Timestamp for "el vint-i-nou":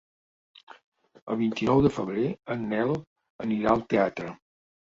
1.33-1.83